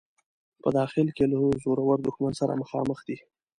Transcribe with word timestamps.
په 0.61 0.69
داخل 0.77 1.07
کې 1.15 1.25
له 1.31 1.37
زورور 1.63 1.97
دښمن 2.01 2.33
سره 2.41 2.59
مخامخ 2.61 2.99
دی. 3.07 3.17